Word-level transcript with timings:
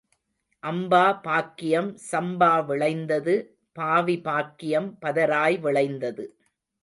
அம்பா 0.63 1.03
பாக்கியம் 1.21 1.89
சம்பா 2.11 2.65
விளைந்தது 2.65 3.35
பாவி 3.75 4.17
பாக்கியம் 4.21 4.89
பதராய் 5.01 5.57
விளைந்தது. 5.59 6.25